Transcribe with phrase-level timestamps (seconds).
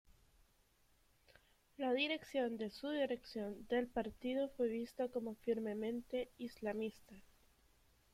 [1.77, 7.13] La dirección de su dirección del partido fue vista como firmemente islamista.